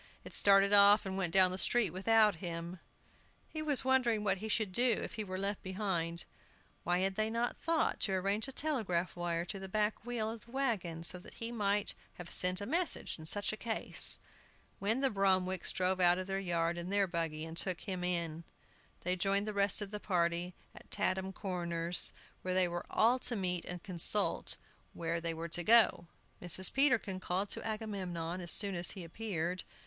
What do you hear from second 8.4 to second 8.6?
a